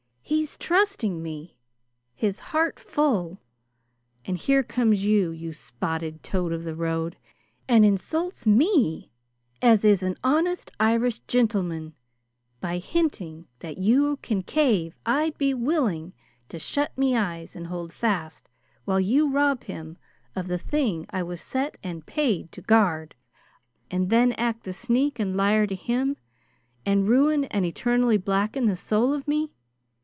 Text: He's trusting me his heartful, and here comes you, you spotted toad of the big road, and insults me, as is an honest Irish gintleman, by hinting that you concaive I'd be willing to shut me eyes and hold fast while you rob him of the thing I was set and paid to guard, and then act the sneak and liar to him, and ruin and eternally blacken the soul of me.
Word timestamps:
He's 0.23 0.57
trusting 0.57 1.21
me 1.21 1.57
his 2.15 2.39
heartful, 2.39 3.41
and 4.25 4.37
here 4.37 4.63
comes 4.63 5.03
you, 5.03 5.31
you 5.31 5.51
spotted 5.51 6.23
toad 6.23 6.53
of 6.53 6.63
the 6.63 6.71
big 6.71 6.79
road, 6.79 7.17
and 7.67 7.83
insults 7.83 8.47
me, 8.47 9.11
as 9.61 9.83
is 9.83 10.01
an 10.03 10.15
honest 10.23 10.71
Irish 10.79 11.19
gintleman, 11.27 11.93
by 12.61 12.77
hinting 12.77 13.49
that 13.59 13.77
you 13.77 14.17
concaive 14.23 14.93
I'd 15.05 15.37
be 15.37 15.53
willing 15.53 16.13
to 16.47 16.57
shut 16.57 16.97
me 16.97 17.17
eyes 17.17 17.53
and 17.53 17.67
hold 17.67 17.91
fast 17.91 18.49
while 18.85 19.01
you 19.01 19.29
rob 19.29 19.65
him 19.65 19.97
of 20.33 20.47
the 20.47 20.57
thing 20.57 21.05
I 21.09 21.23
was 21.23 21.41
set 21.41 21.77
and 21.83 22.05
paid 22.05 22.53
to 22.53 22.61
guard, 22.61 23.15
and 23.91 24.09
then 24.09 24.31
act 24.33 24.63
the 24.63 24.71
sneak 24.73 25.19
and 25.19 25.35
liar 25.35 25.67
to 25.67 25.75
him, 25.75 26.15
and 26.85 27.09
ruin 27.09 27.43
and 27.45 27.65
eternally 27.65 28.17
blacken 28.17 28.65
the 28.67 28.77
soul 28.77 29.13
of 29.13 29.27
me. 29.27 29.51